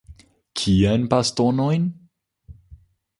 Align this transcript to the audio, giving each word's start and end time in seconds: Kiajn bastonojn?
Kiajn 0.61 1.05
bastonojn? 1.11 1.85